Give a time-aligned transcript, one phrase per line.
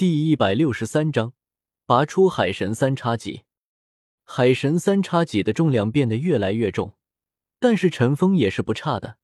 [0.00, 1.34] 第一百六十三章，
[1.84, 3.42] 拔出海神三叉戟。
[4.24, 6.94] 海神三叉戟的重量变得越来越重，
[7.58, 9.18] 但是陈峰也是不差的，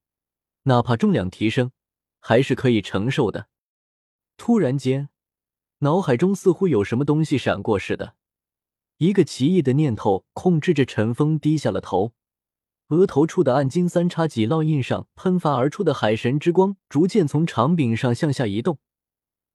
[0.64, 1.72] 哪怕重量提升，
[2.20, 3.46] 还是可以承受的。
[4.36, 5.08] 突然间，
[5.78, 8.13] 脑海中似乎有什么东西闪过似的，
[8.99, 12.13] 一个奇异的念头控制着陈峰低下了头。
[12.88, 18.79] 额头处的暗金三叉戟烙印上喷发而出的海神之光，逐渐从长柄上向下移动，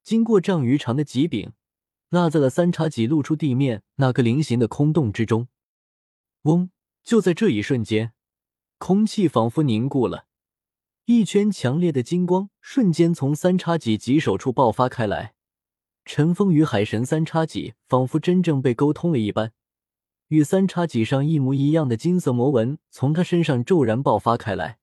[0.04, 1.54] 经过丈余长的戟柄，
[2.10, 5.48] 落在了三叉戟露出地面那个菱形的空洞之中。
[6.44, 6.72] 嗡！
[7.04, 8.14] 就在这一瞬间，
[8.78, 10.26] 空气仿佛凝固了，
[11.06, 15.36] 一圈强烈的金光瞬间从三叉戟戟首处爆发开来。
[16.04, 19.54] 陈峰与海神三叉戟仿佛真正被沟通了一般。
[20.30, 24.80] 与三叉戟上一模一样的金色魔纹从他身上骤然爆发开来，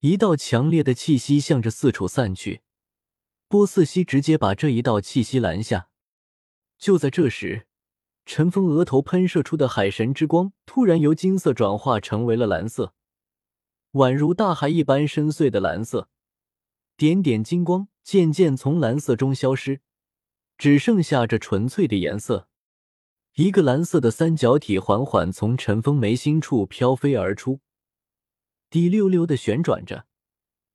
[0.00, 2.63] 一道强烈的气息向着四处散去。
[3.48, 5.88] 波斯西直接把这一道气息拦下。
[6.78, 7.66] 就在这时，
[8.26, 12.94] 陈峰额头喷射出的海神之光突然由金色转化成为了蓝色，
[13.92, 16.08] 宛如大海一般深邃的蓝色。
[16.96, 19.80] 点点金光渐渐从蓝色中消失，
[20.56, 22.48] 只剩下这纯粹的颜色。
[23.34, 27.60] 一个蓝色的三角体缓缓从陈峰眉心处飘飞而出，
[28.70, 30.06] 滴溜溜的旋转着，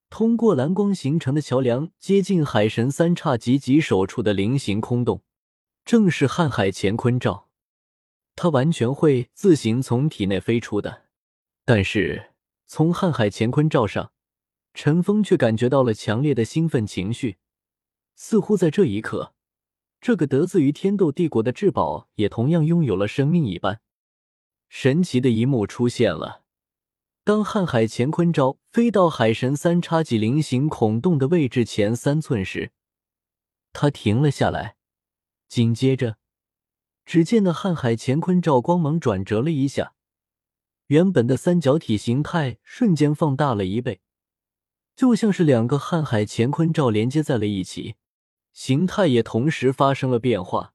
[0.09, 5.21] 通过蓝光形成的桥梁，接近海神三叉戟戟手处的菱形空洞，
[5.85, 7.47] 正是瀚海乾坤罩。
[8.35, 11.03] 它完全会自行从体内飞出的。
[11.63, 12.31] 但是
[12.65, 14.11] 从瀚海乾坤罩上，
[14.73, 17.37] 陈峰却感觉到了强烈的兴奋情绪，
[18.15, 19.33] 似乎在这一刻。
[20.01, 23.81] 这个得自于天斗帝国的至宝也同样拥有了生命一般。
[24.69, 26.38] 神奇的一幕出现了：
[27.23, 32.71] 当瀚海乾坤罩飞到海神三叉戟菱形孔洞的位置前三寸时，
[33.71, 34.77] 他停了下来。
[35.47, 36.17] 紧接着，
[37.05, 39.93] 只见那瀚海乾坤罩光芒转折了一下，
[40.87, 44.01] 原本的三角体形态瞬间放大了一倍，
[44.95, 47.95] 就像是两个瀚海乾坤罩连接在了一起。
[48.51, 50.73] 形态也同时发生了变化，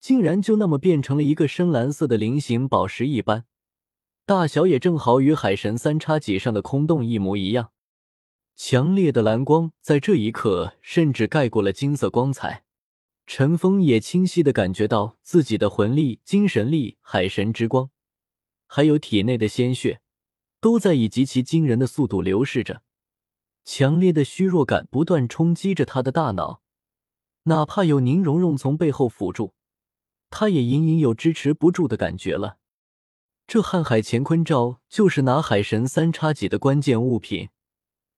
[0.00, 3.44] 竟然就那么变成了一个深蓝色的菱形宝石一般，
[4.26, 7.70] 大小也正好与海神三叉戟上的空洞一模一样。
[8.56, 12.64] 强烈的蓝光在这一刻甚至盖过了金色光彩，
[13.24, 17.90] 陈峰也清晰的感觉到自己的魂力、精神力、海神之光，
[18.66, 20.00] 还有体内的鲜血，
[20.60, 22.82] 都在以极其惊人的速度流逝着。
[23.64, 26.62] 强烈的虚弱感不断冲击着他的大脑。
[27.44, 29.54] 哪怕有宁荣荣从背后辅助，
[30.30, 32.58] 他也隐隐有支持不住的感觉了。
[33.46, 37.50] 这瀚海乾坤罩就是拿海神三叉戟的关键物品，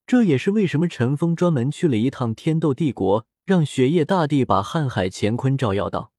[0.07, 6.13] 这也是为什么陈峰专门去了一趟天斗帝国，让雪夜大帝把瀚海乾坤罩要到。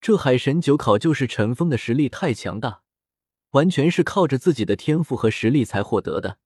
[0.00, 2.82] 这海神九考就是陈峰的实力太强大，
[3.50, 6.38] 完全是靠着自己的天赋和实力才获得的。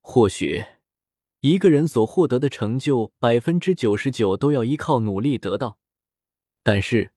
[0.00, 0.64] 或许。
[1.40, 5.76] 一个人所获得的成就，百分之九十九都要依靠努力得到，
[6.62, 7.12] 但是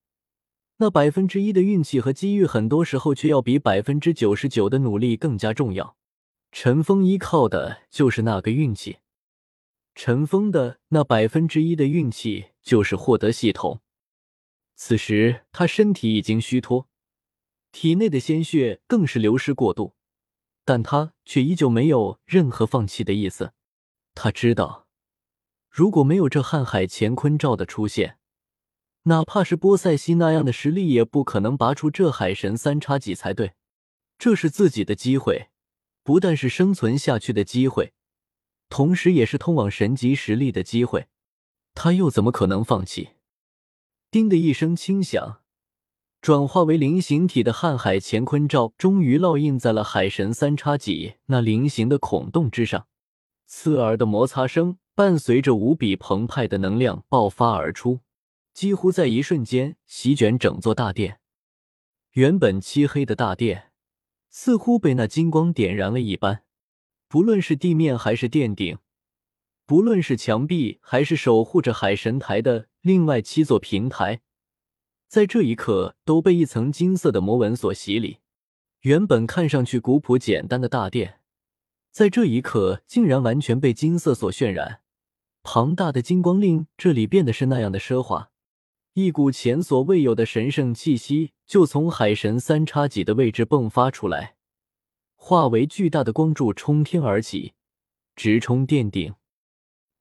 [0.80, 5.98] 那百分之一的运气和机遇，很多时候却要比百分之九十九的努力更加重要。
[6.52, 8.98] 陈峰依靠的就是那个运气，
[9.96, 13.82] 陈峰的那百分之一的运气就是获得系统。
[14.76, 16.88] 此时他身体已经虚脱，
[17.72, 19.96] 体内的鲜血更是流失过度，
[20.64, 23.54] 但他却依旧没有任何放弃的意思。
[24.14, 24.88] 他知道，
[25.72, 28.20] 如果没有这瀚海乾坤罩的出现，
[29.08, 33.54] 哪怕是波塞西那样的实力，也不可能拔出这海神三叉戟才对。
[34.20, 35.48] 这是自己的机会，
[36.04, 37.94] 不但是生存下去的机会，
[38.68, 41.08] 同时也是通往神级实力的机会。
[41.74, 43.12] 他又怎么可能放弃？
[44.12, 45.42] 叮的一声轻响，
[46.20, 52.88] 转化为菱形体的瀚海乾坤罩终于烙印在了海神三叉戟那菱形的孔洞之上。
[53.46, 58.02] 刺耳的摩擦声伴随着无比澎湃的能量爆发而出，
[58.58, 61.20] 几乎在一瞬间席卷整座大殿。
[62.14, 63.72] 原本漆黑的大殿
[64.32, 66.42] 似乎被那金光点燃了一般，
[67.08, 68.80] 不论是地面还是殿顶，
[69.68, 74.22] 不论是墙壁还是守护着海神台的另外七座平台，
[75.08, 78.22] 在这一刻都被一层金色的魔纹所洗礼。
[78.80, 81.20] 原本看上去古朴简单的大殿。
[81.92, 84.82] 在这一刻，竟然完全被金色所渲染，
[85.44, 88.32] 庞大的金光令这里变得是那样的奢华，
[89.00, 94.38] 一股前所未有的神圣气息就从海神三叉戟的位置迸发出来，
[95.16, 97.54] 化为巨大的光柱冲天而起，
[98.16, 99.14] 直冲殿顶。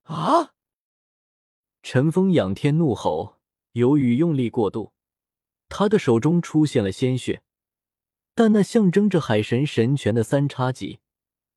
[0.05, 0.55] 啊！
[1.83, 3.37] 陈峰仰天怒吼，
[3.73, 4.95] 由于用力过度，
[5.69, 7.43] 他的手中出现了鲜血，
[8.35, 11.01] 但那象征着海神神权的三叉戟，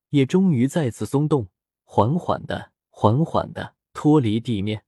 [0.09, 1.47] 也终于再次松动，
[1.85, 4.83] 缓缓的、缓缓的脱离地面。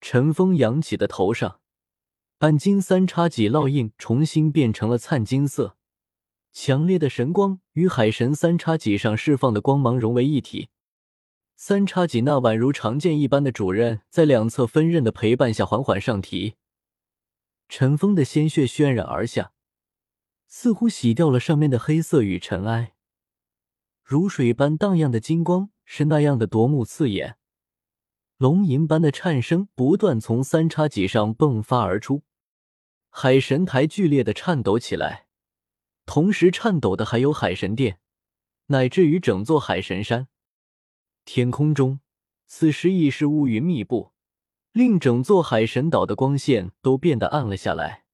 [0.00, 1.60] 陈峰扬起的头上，
[2.38, 5.76] 暗金三叉戟烙印重新变成了灿金色，
[6.52, 10.68] 强烈的神光与海神三叉戟上释放的光芒融为一体。
[11.56, 16.54] 三叉戟那宛如长剑一般的主刃，在两侧分刃的陪伴下缓缓上提。
[17.68, 19.52] 陈峰的鲜血渲染而下，
[20.46, 22.94] 似乎洗掉了上面的黑色与尘埃，
[24.04, 27.37] 如水般荡漾的金光是那样的夺目刺眼。
[28.38, 32.22] 龙吟般的颤声不断从三叉戟上迸发而出，
[33.10, 35.26] 海神台剧烈的颤抖起来，
[36.06, 37.98] 同时颤抖的还有海神殿，
[38.66, 40.28] 乃至于整座海神山。
[41.24, 41.98] 天空中
[42.46, 44.12] 此时已是乌云密布，
[44.70, 48.04] 令整座海神岛的光线都变得暗了下来。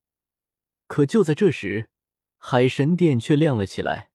[0.86, 1.90] 可就在这时，
[2.38, 4.08] 海神殿却亮了起来，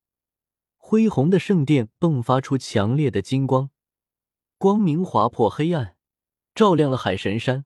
[0.75, 3.69] 恢宏的圣殿迸发出强烈的金光，
[4.57, 5.97] 光明划破黑暗。
[6.55, 7.65] 照亮了海神山，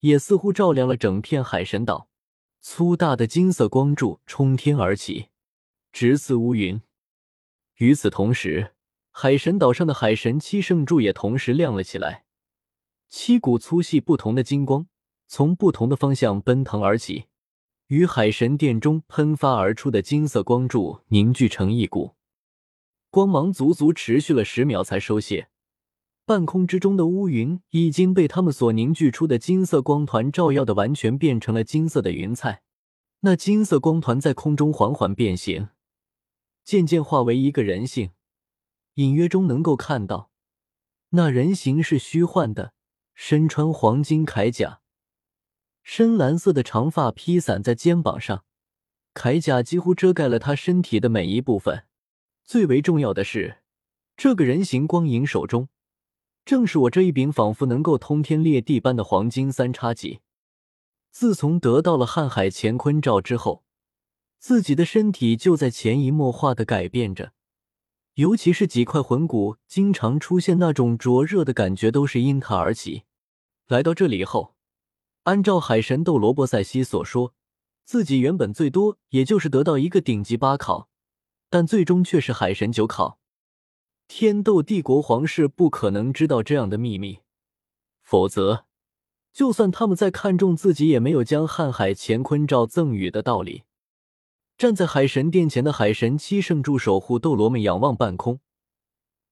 [0.00, 2.08] 也似乎照亮了整片海神岛。
[2.60, 5.28] 粗大的金色光柱冲天而起，
[5.92, 6.82] 直刺乌云。
[7.76, 8.74] 与此同时，
[9.12, 12.24] 海神岛上的海神七圣柱也同时亮了起来。
[13.08, 14.88] 七股粗细不同的金光
[15.28, 17.26] 从不同的方向奔腾而起，
[17.86, 22.16] 与海神殿中喷发而出的金色光柱凝聚成一股。
[23.10, 25.48] 光芒足足持续了十秒才收泄。
[26.26, 32.62] 半空之中的乌云已经被他们所凝聚出的金色光团照耀的完全变成了金色的云彩。
[33.20, 35.68] 那金色光团在空中缓缓变形，
[36.64, 38.10] 渐渐化为一个人形，
[38.94, 40.32] 隐约中能够看到，
[41.10, 42.72] 那人形是虚幻的，
[43.14, 44.80] 身穿黄金铠甲，
[45.84, 48.44] 深蓝色的长发披散在肩膀上，
[49.14, 51.84] 铠甲几乎遮盖了他身体的每一部分。
[52.44, 53.58] 最为重要的是，
[54.16, 55.68] 这个人形光影手中。
[56.46, 60.20] 正是我这一柄仿佛能够通天裂地般的黄金三叉戟。
[61.10, 63.64] 自从得到了瀚海乾坤罩之后，
[64.38, 67.32] 自己的身体就在潜移默化的改变着，
[68.14, 73.02] 尤其是几块魂骨经常出现那种灼热的感觉，都是因他而起。
[73.66, 74.54] 来到这里后，
[75.24, 77.34] 按照海神斗罗波塞西所说，
[77.84, 80.88] 自己原本最多也就是得到一个顶级八考，
[81.50, 83.18] 但最终却是海神九考。
[84.08, 87.20] 天斗帝国皇室不可能知道这样的秘密，
[88.02, 88.64] 否则，
[89.32, 93.64] 就算他们再看重自己，也没有将瀚海乾坤罩赠予的道理。
[94.56, 98.40] 站在海神殿前的海神七圣柱守护斗罗们仰望半空，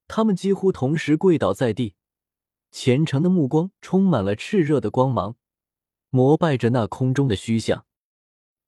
[0.06, 1.94] 他们几乎同时跪倒在地，
[2.70, 5.36] 虔诚的目光充满了炽热的光芒，
[6.10, 7.86] 膜拜着那空中的虚像。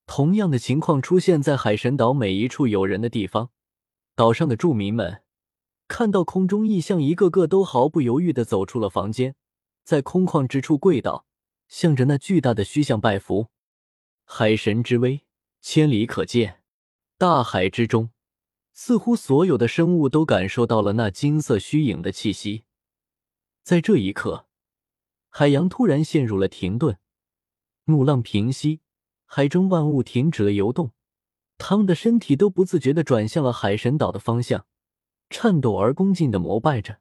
[0.07, 3.51] 同样的情况出现在海神岛每一处有人的地方，
[4.15, 5.23] 岛上的住民们。
[5.89, 9.35] 看到空中异象，一个个都毫不犹豫的走出了房间，
[9.85, 11.27] 在空旷之处跪倒，
[11.69, 13.49] 向着那巨大的虚像拜服。
[14.25, 15.23] 海神之威，
[15.61, 16.63] 千里可见。
[17.17, 18.11] 大海之中，
[18.73, 22.65] 似乎所有的生物都感受到了那金色虚影的气息。
[23.63, 24.47] 在这一刻，
[25.29, 26.99] 海洋突然陷入了停顿，
[27.85, 28.81] 怒浪平息，
[29.25, 30.93] 海中万物停止了游动，
[31.57, 34.67] 他们的身体都不自觉的转向了海神岛的方向。
[35.29, 36.99] 颤抖而恭敬的膜拜着，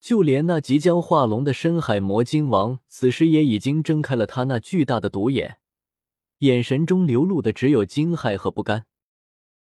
[0.00, 5.58] 就连那即将化龙的深海魔鲸王，此时也已经睁开了他那巨大的独眼，
[6.38, 8.86] 眼神中流露的只有惊骇和不甘。